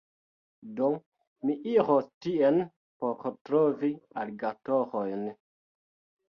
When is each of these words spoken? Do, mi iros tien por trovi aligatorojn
Do, 0.77 0.85
mi 1.49 1.57
iros 1.73 2.07
tien 2.27 2.57
por 3.03 3.29
trovi 3.51 3.91
aligatorojn 4.23 5.29